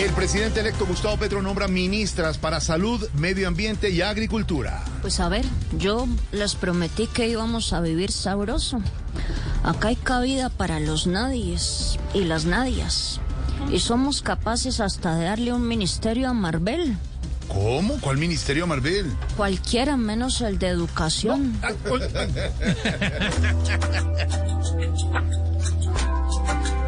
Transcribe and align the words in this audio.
El 0.00 0.12
presidente 0.12 0.60
electo 0.60 0.86
Gustavo 0.86 1.18
Petro 1.18 1.42
nombra 1.42 1.68
ministras 1.68 2.38
para 2.38 2.60
salud, 2.60 3.06
medio 3.18 3.46
ambiente 3.46 3.90
y 3.90 4.00
agricultura. 4.00 4.82
Pues 5.02 5.20
a 5.20 5.28
ver, 5.28 5.44
yo 5.76 6.08
les 6.32 6.54
prometí 6.54 7.06
que 7.06 7.28
íbamos 7.28 7.74
a 7.74 7.82
vivir 7.82 8.10
sabroso. 8.10 8.80
Acá 9.62 9.88
hay 9.88 9.96
cabida 9.96 10.48
para 10.48 10.80
los 10.80 11.06
nadies 11.06 11.98
y 12.14 12.24
las 12.24 12.46
nadias. 12.46 13.20
Y 13.70 13.80
somos 13.80 14.22
capaces 14.22 14.80
hasta 14.80 15.16
de 15.16 15.26
darle 15.26 15.52
un 15.52 15.68
ministerio 15.68 16.30
a 16.30 16.32
Marvel. 16.32 16.96
¿Cómo? 17.48 18.00
¿Cuál 18.00 18.16
ministerio, 18.16 18.66
Marvel? 18.66 19.04
Cualquiera 19.36 19.98
menos 19.98 20.40
el 20.40 20.58
de 20.58 20.68
educación. 20.68 21.60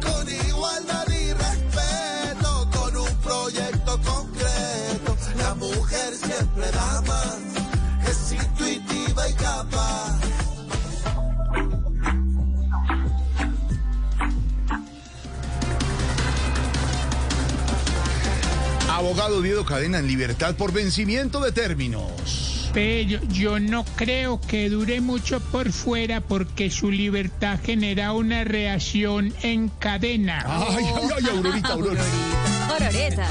con 0.00 0.28
igualdad 0.48 1.06
y 1.08 1.32
respeto, 1.32 2.68
con 2.72 2.96
un 2.96 3.16
proyecto 3.16 4.00
concreto. 4.02 5.16
La 5.36 5.54
mujer 5.54 6.14
siempre 6.14 6.70
da 6.70 7.02
más, 7.02 7.38
es 8.08 8.32
intuitiva 8.32 9.28
y 9.28 9.34
capaz. 9.34 10.20
Abogado 18.88 19.42
Diego 19.42 19.64
Cadena 19.64 19.98
en 19.98 20.06
libertad 20.06 20.54
por 20.54 20.72
vencimiento 20.72 21.40
de 21.40 21.52
términos. 21.52 22.41
Pero 22.72 23.20
yo 23.28 23.58
no 23.60 23.84
creo 23.96 24.40
que 24.40 24.70
dure 24.70 25.00
mucho 25.02 25.40
por 25.40 25.72
fuera 25.72 26.22
porque 26.22 26.70
su 26.70 26.90
libertad 26.90 27.58
genera 27.62 28.12
una 28.12 28.44
reacción 28.44 29.34
en 29.42 29.68
cadena. 29.68 30.42
Ay, 30.46 30.86
ay, 30.86 31.08
ay, 31.18 31.36
Aurorita, 31.36 31.68
Aurora. 31.72 32.02
Ororeta. 32.74 33.28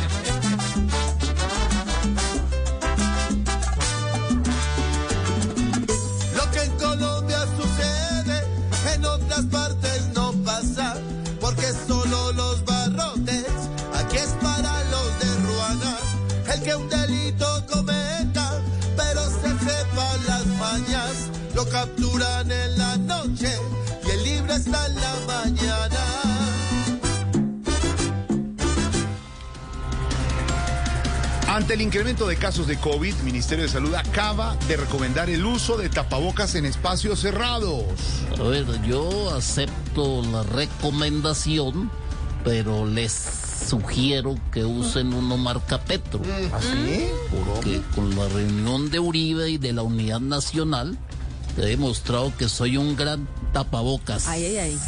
Lo 6.35 6.51
que 6.51 6.59
en 6.61 6.71
Colombia 6.77 7.39
sucede, 7.57 8.43
en 8.93 9.05
otras 9.05 9.45
partes 9.45 10.09
no 10.13 10.33
pasa, 10.43 10.95
porque 11.39 11.65
solo 11.87 12.31
los 12.33 12.63
barrotes, 12.65 13.45
aquí 13.95 14.17
es 14.17 14.35
para 14.41 14.83
los 14.91 15.19
de 15.19 15.35
Ruana, 15.47 15.97
el 16.53 16.61
que 16.61 16.75
un 16.75 16.89
capturan 21.71 22.51
en 22.51 22.77
la 22.77 22.97
noche 22.97 23.49
y 24.05 24.09
el 24.09 24.23
libre 24.23 24.55
está 24.55 24.85
en 24.87 24.95
la 24.95 25.15
mañana. 25.27 25.97
Ante 31.47 31.73
el 31.73 31.81
incremento 31.81 32.27
de 32.27 32.37
casos 32.37 32.67
de 32.67 32.77
COVID, 32.77 33.13
Ministerio 33.23 33.63
de 33.63 33.69
Salud 33.69 33.93
acaba 33.95 34.55
de 34.67 34.77
recomendar 34.77 35.29
el 35.29 35.45
uso 35.45 35.77
de 35.77 35.89
tapabocas 35.89 36.55
en 36.55 36.65
espacios 36.65 37.19
cerrados. 37.19 37.83
A 38.39 38.43
ver, 38.43 38.65
yo 38.83 39.33
acepto 39.35 40.21
la 40.23 40.43
recomendación, 40.43 41.91
pero 42.43 42.85
les 42.85 43.11
sugiero 43.11 44.35
que 44.51 44.63
usen 44.65 45.13
uno 45.13 45.37
marca 45.37 45.79
Petro. 45.81 46.21
¿Así? 46.53 47.07
Porque 47.29 47.81
con 47.95 48.15
la 48.15 48.27
reunión 48.29 48.89
de 48.89 48.99
Uribe 48.99 49.49
y 49.49 49.57
de 49.57 49.73
la 49.73 49.83
Unidad 49.83 50.21
Nacional 50.21 50.97
he 51.57 51.61
demostrado 51.61 52.31
que 52.37 52.47
soy 52.47 52.77
un 52.77 52.95
gran 52.95 53.27
tapabocas. 53.53 54.27
Ay, 54.27 54.45
ay, 54.45 54.57
ay. 54.57 54.79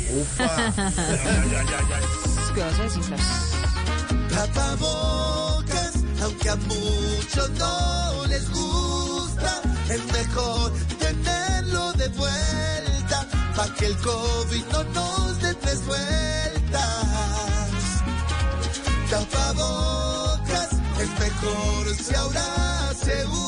Tapabocas, 4.30 5.94
aunque 6.22 6.50
a 6.50 6.56
muchos 6.56 7.50
no 7.52 8.26
les 8.28 8.50
gusta, 8.50 9.62
es 9.90 10.06
mejor 10.12 10.72
tenerlo 11.00 11.94
de 11.94 12.08
vuelta, 12.10 13.28
para 13.56 13.74
que 13.76 13.86
el 13.88 13.98
COVID 13.98 14.64
no 14.72 14.84
nos 14.86 15.42
dé 15.42 15.54
tres 15.56 15.86
vueltas. 15.86 16.82
Tapabocas, 19.10 20.70
es 21.00 21.10
mejor 21.20 21.96
si 21.96 22.16
ahora 22.16 22.94
se 23.00 23.26
usa, 23.28 23.43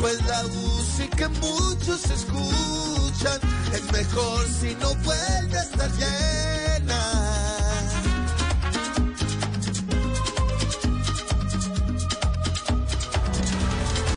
pues 0.00 0.24
la 0.26 0.42
música 0.42 1.28
muchos 1.40 2.10
escuchan, 2.10 3.40
es 3.72 3.92
mejor 3.92 4.46
si 4.48 4.74
no 4.76 4.94
vuelve 5.04 5.58
a 5.58 5.62
estar 5.62 5.90
llena. 5.92 6.35